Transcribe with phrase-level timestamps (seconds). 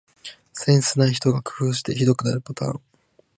[0.53, 2.81] センスない人が工夫してひどくなるパターン